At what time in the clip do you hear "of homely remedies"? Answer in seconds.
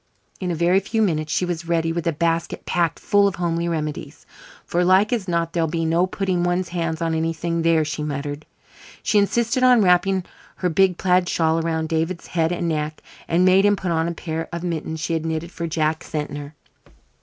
3.27-4.25